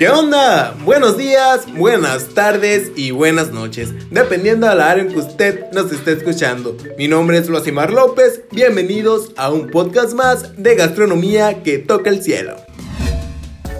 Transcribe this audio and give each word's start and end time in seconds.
¿Qué 0.00 0.08
onda? 0.08 0.74
Buenos 0.82 1.18
días, 1.18 1.66
buenas 1.76 2.28
tardes 2.28 2.90
y 2.96 3.10
buenas 3.10 3.50
noches, 3.50 3.90
dependiendo 4.10 4.66
de 4.66 4.74
la 4.74 4.92
hora 4.92 5.02
en 5.02 5.08
que 5.08 5.18
usted 5.18 5.70
nos 5.72 5.92
esté 5.92 6.12
escuchando. 6.12 6.74
Mi 6.96 7.06
nombre 7.06 7.36
es 7.36 7.50
Luasimar 7.50 7.92
López, 7.92 8.40
bienvenidos 8.50 9.32
a 9.36 9.50
un 9.50 9.68
podcast 9.68 10.14
más 10.14 10.56
de 10.56 10.74
gastronomía 10.74 11.62
que 11.62 11.76
toca 11.76 12.08
el 12.08 12.22
cielo. 12.22 12.56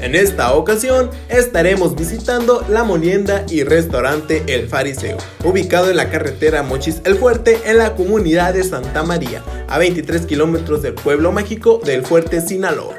En 0.00 0.16
esta 0.16 0.54
ocasión 0.54 1.08
estaremos 1.28 1.94
visitando 1.94 2.66
la 2.68 2.82
molienda 2.82 3.46
y 3.48 3.62
restaurante 3.62 4.42
El 4.48 4.66
Fariseo, 4.68 5.18
ubicado 5.44 5.88
en 5.88 5.98
la 5.98 6.10
carretera 6.10 6.64
Mochis 6.64 7.00
El 7.04 7.14
Fuerte 7.14 7.60
en 7.64 7.78
la 7.78 7.94
comunidad 7.94 8.54
de 8.54 8.64
Santa 8.64 9.04
María, 9.04 9.44
a 9.68 9.78
23 9.78 10.26
kilómetros 10.26 10.82
del 10.82 10.94
pueblo 10.94 11.30
mágico 11.30 11.80
del 11.84 12.04
Fuerte 12.04 12.40
Sinaloa 12.40 12.96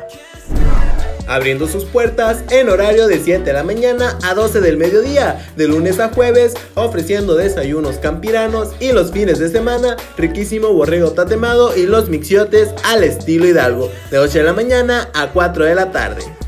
abriendo 1.30 1.68
sus 1.68 1.86
puertas 1.86 2.43
en 2.50 2.68
horario 2.68 3.07
de 3.07 3.20
7 3.20 3.43
de 3.43 3.54
la 3.54 3.64
mañana 3.64 4.18
a 4.23 4.34
12 4.34 4.59
del 4.59 4.78
mediodía, 4.78 5.47
de 5.56 5.68
lunes 5.68 6.00
a 6.00 6.10
jueves, 6.10 6.56
ofreciendo 6.75 7.36
desayunos 7.36 7.97
campiranos 7.97 8.70
y 8.79 8.92
los 8.92 9.11
fines 9.11 9.39
de 9.39 9.50
semana, 9.50 9.96
riquísimo 10.18 10.73
borrego 10.73 11.11
tatemado 11.11 11.78
y 11.78 11.84
los 11.84 12.10
mixiotes 12.10 12.70
al 12.84 13.04
estilo 13.04 13.47
Hidalgo, 13.47 13.89
de 14.11 14.18
8 14.18 14.39
de 14.39 14.43
la 14.43 14.54
mañana 14.54 15.10
a 15.14 15.28
4 15.28 15.65
de 15.65 15.75
la 15.75 15.92
tarde. 15.92 16.39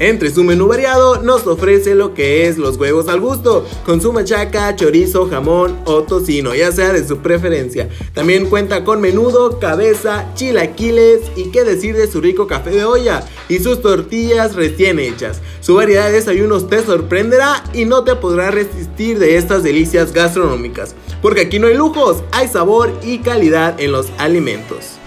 Entre 0.00 0.30
su 0.30 0.44
menú 0.44 0.66
variado 0.66 1.22
nos 1.22 1.46
ofrece 1.46 1.94
lo 1.94 2.14
que 2.14 2.48
es 2.48 2.56
los 2.56 2.78
huevos 2.78 3.06
al 3.08 3.20
gusto, 3.20 3.66
con 3.84 4.00
su 4.00 4.14
machaca, 4.14 4.74
chorizo, 4.74 5.28
jamón 5.28 5.78
o 5.84 6.04
tocino, 6.04 6.54
ya 6.54 6.72
sea 6.72 6.94
de 6.94 7.06
su 7.06 7.18
preferencia. 7.18 7.90
También 8.14 8.46
cuenta 8.46 8.82
con 8.82 9.02
menudo, 9.02 9.58
cabeza, 9.58 10.24
chilaquiles 10.34 11.20
y 11.36 11.50
qué 11.50 11.64
decir 11.64 11.94
de 11.94 12.10
su 12.10 12.22
rico 12.22 12.46
café 12.46 12.70
de 12.70 12.84
olla 12.86 13.28
y 13.50 13.58
sus 13.58 13.82
tortillas 13.82 14.54
recién 14.54 14.98
hechas. 14.98 15.42
Su 15.60 15.74
variedad 15.74 16.06
de 16.06 16.12
desayunos 16.12 16.70
te 16.70 16.82
sorprenderá 16.82 17.62
y 17.74 17.84
no 17.84 18.02
te 18.02 18.16
podrá 18.16 18.50
resistir 18.50 19.18
de 19.18 19.36
estas 19.36 19.62
delicias 19.62 20.14
gastronómicas, 20.14 20.94
porque 21.20 21.42
aquí 21.42 21.58
no 21.58 21.66
hay 21.66 21.74
lujos, 21.74 22.22
hay 22.32 22.48
sabor 22.48 22.90
y 23.02 23.18
calidad 23.18 23.78
en 23.78 23.92
los 23.92 24.06
alimentos. 24.16 24.98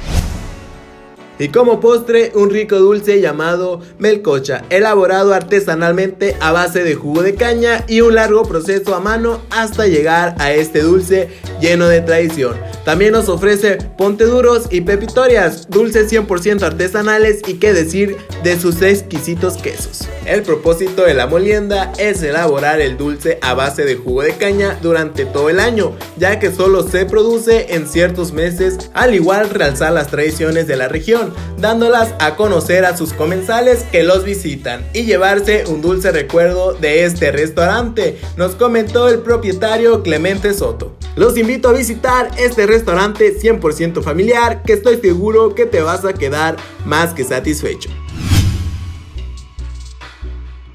Y 1.39 1.49
como 1.49 1.79
postre, 1.79 2.31
un 2.35 2.49
rico 2.51 2.77
dulce 2.77 3.19
llamado 3.19 3.81
melcocha, 3.97 4.63
elaborado 4.69 5.33
artesanalmente 5.33 6.37
a 6.39 6.51
base 6.51 6.83
de 6.83 6.95
jugo 6.95 7.23
de 7.23 7.35
caña 7.35 7.83
y 7.87 8.01
un 8.01 8.15
largo 8.15 8.43
proceso 8.43 8.93
a 8.93 8.99
mano 8.99 9.41
hasta 9.49 9.87
llegar 9.87 10.35
a 10.39 10.53
este 10.53 10.81
dulce 10.81 11.29
lleno 11.59 11.87
de 11.87 12.01
tradición. 12.01 12.55
También 12.85 13.13
nos 13.13 13.29
ofrece 13.29 13.77
ponteduros 13.97 14.67
y 14.69 14.81
pepitorias, 14.81 15.69
dulces 15.69 16.11
100% 16.11 16.61
artesanales 16.61 17.41
y 17.47 17.55
qué 17.55 17.73
decir 17.73 18.17
de 18.43 18.59
sus 18.59 18.81
exquisitos 18.81 19.57
quesos. 19.57 20.07
El 20.25 20.43
propósito 20.43 21.03
de 21.03 21.13
la 21.13 21.27
molienda 21.27 21.91
es 21.97 22.21
elaborar 22.23 22.81
el 22.81 22.97
dulce 22.97 23.39
a 23.41 23.53
base 23.53 23.83
de 23.85 23.95
jugo 23.95 24.21
de 24.21 24.33
caña 24.35 24.77
durante 24.81 25.25
todo 25.25 25.49
el 25.49 25.59
año, 25.59 25.95
ya 26.17 26.39
que 26.39 26.51
solo 26.51 26.83
se 26.83 27.05
produce 27.05 27.73
en 27.75 27.87
ciertos 27.87 28.33
meses, 28.33 28.89
al 28.93 29.15
igual 29.15 29.49
realzar 29.49 29.93
las 29.93 30.07
tradiciones 30.07 30.67
de 30.67 30.75
la 30.75 30.87
región 30.87 31.33
dándolas 31.63 32.13
a 32.19 32.35
conocer 32.35 32.83
a 32.83 32.95
sus 32.97 33.13
comensales 33.13 33.85
que 33.89 34.03
los 34.03 34.25
visitan 34.25 34.85
y 34.93 35.03
llevarse 35.03 35.63
un 35.67 35.81
dulce 35.81 36.11
recuerdo 36.11 36.73
de 36.73 37.05
este 37.05 37.31
restaurante, 37.31 38.19
nos 38.35 38.55
comentó 38.55 39.07
el 39.07 39.19
propietario 39.19 40.03
Clemente 40.03 40.53
Soto. 40.53 40.97
Los 41.15 41.37
invito 41.37 41.69
a 41.69 41.73
visitar 41.73 42.29
este 42.37 42.67
restaurante 42.67 43.39
100% 43.39 44.03
familiar 44.03 44.61
que 44.63 44.73
estoy 44.73 44.97
seguro 44.97 45.55
que 45.55 45.65
te 45.65 45.81
vas 45.81 46.03
a 46.03 46.13
quedar 46.13 46.57
más 46.85 47.13
que 47.13 47.23
satisfecho. 47.23 47.89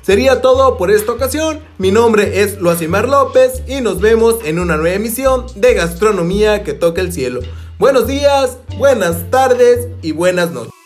Sería 0.08 0.40
todo 0.40 0.78
por 0.78 0.90
esta 0.90 1.12
ocasión. 1.12 1.60
Mi 1.76 1.90
nombre 1.90 2.40
es 2.40 2.56
Luasimar 2.56 3.06
López 3.06 3.62
y 3.68 3.82
nos 3.82 4.00
vemos 4.00 4.36
en 4.42 4.58
una 4.58 4.78
nueva 4.78 4.96
emisión 4.96 5.44
de 5.54 5.74
Gastronomía 5.74 6.64
que 6.64 6.72
toca 6.72 7.02
el 7.02 7.12
cielo. 7.12 7.40
Buenos 7.78 8.06
días, 8.06 8.56
buenas 8.78 9.30
tardes 9.30 9.88
y 10.00 10.12
buenas 10.12 10.50
noches. 10.50 10.77